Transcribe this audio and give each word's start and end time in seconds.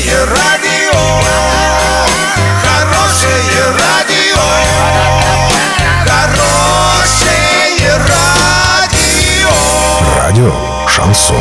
Хорошее 0.00 0.24
радио, 0.24 0.98
хорошее 2.62 3.64
радио, 3.78 4.40
хорошее 6.06 7.98
радио. 8.08 9.50
Радио 10.16 10.54
Шансон. 10.88 11.36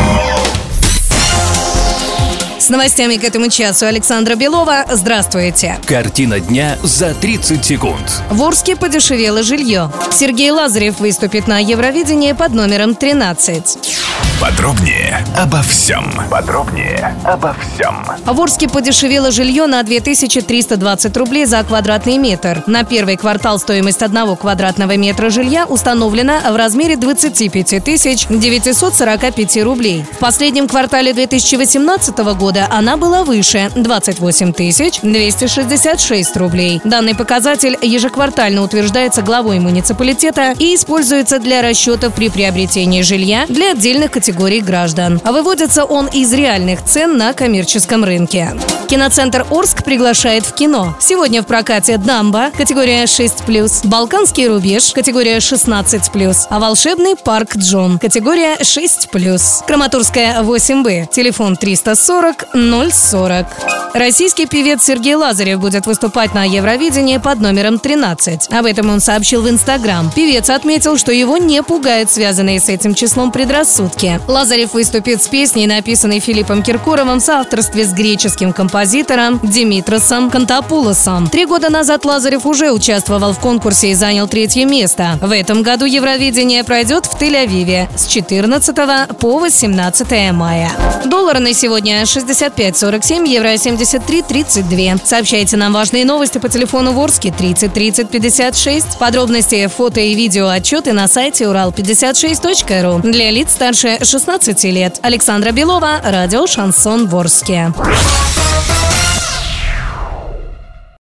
С 2.60 2.70
новостями 2.70 3.16
к 3.16 3.24
этому 3.24 3.50
часу 3.50 3.86
Александра 3.86 4.36
Белова. 4.36 4.86
Здравствуйте. 4.92 5.80
Картина 5.88 6.42
дня 6.42 6.78
за 6.84 7.14
30 7.16 7.64
секунд. 7.64 8.22
В 8.30 8.44
Орске 8.44 8.76
подешевело 8.76 9.42
жилье. 9.42 9.90
Сергей 10.12 10.52
Лазарев 10.52 11.00
выступит 11.00 11.48
на 11.48 11.60
Евровидении 11.60 12.34
под 12.34 12.54
номером 12.54 12.94
13. 12.94 13.99
Подробнее 14.42 15.22
обо 15.38 15.62
всем. 15.62 16.06
Подробнее 16.32 17.14
обо 17.26 17.54
всем. 17.60 18.06
В 18.26 18.40
Орске 18.40 18.70
подешевело 18.70 19.32
жилье 19.32 19.66
на 19.66 19.84
2320 19.84 21.18
рублей 21.18 21.46
за 21.46 21.62
квадратный 21.64 22.18
метр. 22.18 22.64
На 22.66 22.86
первый 22.86 23.18
квартал 23.18 23.60
стоимость 23.60 24.02
одного 24.02 24.38
квадратного 24.38 24.96
метра 24.96 25.30
жилья 25.30 25.66
установлена 25.66 26.40
в 26.54 26.56
размере 26.56 26.96
25 26.96 27.84
тысяч 27.84 28.28
945 28.30 29.64
рублей. 29.64 30.06
В 30.10 30.20
последнем 30.20 30.70
квартале 30.70 31.12
2018 31.12 32.18
года 32.38 32.66
она 32.70 32.96
была 32.96 33.26
выше– 33.26 33.70
28 33.76 34.54
тысяч 34.54 35.02
266 35.02 36.38
рублей. 36.38 36.80
Данный 36.86 37.14
показатель 37.14 37.78
ежеквартально 37.82 38.64
утверждается 38.64 39.22
главой 39.22 39.60
муниципалитета 39.60 40.54
и 40.58 40.76
используется 40.76 41.40
для 41.40 41.62
расчетов 41.62 42.14
при 42.14 42.30
приобретении 42.30 43.02
жилья 43.02 43.46
для 43.50 43.72
отдельных 43.72 44.12
категорий 44.12 44.29
граждан. 44.62 45.22
А 45.24 45.32
выводится 45.32 45.86
он 45.86 46.08
из 46.08 46.32
реальных 46.34 46.84
цен 46.84 47.18
на 47.18 47.34
коммерческом 47.34 48.04
рынке. 48.04 48.52
Киноцентр 48.88 49.46
Орск 49.52 49.84
приглашает 49.84 50.46
в 50.46 50.54
кино. 50.56 50.96
Сегодня 51.00 51.44
в 51.44 51.46
прокате 51.46 51.98
«Дамба» 51.98 52.50
категория 52.58 53.04
6+, 53.04 53.88
«Балканский 53.88 54.48
рубеж» 54.48 54.92
категория 54.94 55.38
16+, 55.38 56.48
а 56.50 56.60
«Волшебный 56.60 57.16
парк 57.16 57.56
Джон» 57.56 58.00
категория 58.00 58.56
6+. 58.56 59.66
Краматорская 59.68 60.42
8Б, 60.42 61.08
телефон 61.12 61.56
340 61.56 62.48
040. 62.92 63.48
Российский 63.94 64.46
певец 64.46 64.84
Сергей 64.84 65.16
Лазарев 65.16 65.60
будет 65.60 65.86
выступать 65.86 66.34
на 66.34 66.44
Евровидении 66.44 67.18
под 67.18 67.42
номером 67.42 67.80
13. 67.80 68.52
Об 68.52 68.66
этом 68.66 68.90
он 68.90 69.00
сообщил 69.00 69.42
в 69.42 69.50
Инстаграм. 69.50 70.12
Певец 70.16 70.50
отметил, 70.50 70.98
что 70.98 71.12
его 71.12 71.38
не 71.38 71.62
пугают 71.64 72.10
связанные 72.10 72.60
с 72.60 72.70
этим 72.70 72.94
числом 72.94 73.32
предрассудки. 73.32 74.19
Лазарев 74.28 74.74
выступит 74.74 75.24
с 75.24 75.28
песней, 75.28 75.68
написанной 75.68 76.20
Филиппом 76.20 76.64
Киркоровым 76.64 77.20
в 77.20 77.24
соавторстве 77.24 77.86
с 77.86 77.94
греческим 77.94 78.54
композитором 78.54 79.40
Димитросом 79.44 80.30
Кантапулосом. 80.30 81.28
Три 81.28 81.46
года 81.46 81.70
назад 81.70 82.06
Лазарев 82.06 82.46
уже 82.46 82.72
участвовал 82.72 83.34
в 83.34 83.40
конкурсе 83.40 83.92
и 83.92 83.94
занял 83.96 84.28
третье 84.28 84.66
место. 84.66 85.18
В 85.22 85.32
этом 85.32 85.64
году 85.64 85.86
Евровидение 85.86 86.64
пройдет 86.64 87.06
в 87.06 87.20
Тель-Авиве 87.20 87.88
с 87.98 88.08
14 88.08 88.76
по 89.18 89.40
18 89.40 90.32
мая. 90.34 90.72
Доллар 91.06 91.40
на 91.40 91.54
сегодня 91.54 92.02
65.47, 92.04 93.28
евро 93.28 93.54
73.32. 93.54 95.02
Сообщайте 95.04 95.58
нам 95.58 95.74
важные 95.74 96.06
новости 96.06 96.38
по 96.38 96.50
телефону 96.50 96.92
Ворске 96.94 97.32
30 97.32 97.74
30 97.74 98.10
56. 98.10 98.98
Подробности, 98.98 99.68
фото 99.68 100.00
и 100.00 100.14
видео 100.14 100.48
отчеты 100.48 100.94
на 100.94 101.08
сайте 101.08 101.46
урал56.ру. 101.46 103.00
Для 103.10 103.32
лиц 103.32 103.52
старше 103.52 103.98
16 104.10 104.64
лет. 104.64 105.00
Александра 105.04 105.52
Белова, 105.52 106.02
радио 106.04 106.48
«Шансон 106.48 107.06
Ворске». 107.06 107.72